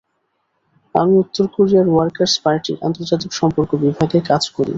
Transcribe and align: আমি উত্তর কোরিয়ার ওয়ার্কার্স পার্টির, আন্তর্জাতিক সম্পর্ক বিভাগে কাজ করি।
আমি 0.95 1.13
উত্তর 1.23 1.45
কোরিয়ার 1.55 1.87
ওয়ার্কার্স 1.89 2.35
পার্টির, 2.43 2.77
আন্তর্জাতিক 2.87 3.31
সম্পর্ক 3.39 3.71
বিভাগে 3.83 4.19
কাজ 4.29 4.43
করি। 4.55 4.69